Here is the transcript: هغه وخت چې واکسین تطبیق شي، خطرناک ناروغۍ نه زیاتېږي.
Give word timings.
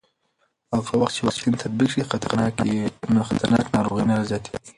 هغه 0.75 0.93
وخت 0.99 1.13
چې 1.15 1.21
واکسین 1.23 1.53
تطبیق 1.63 1.89
شي، 1.93 2.01
خطرناک 2.09 2.53
ناروغۍ 3.75 4.03
نه 4.09 4.15
زیاتېږي. 4.29 4.59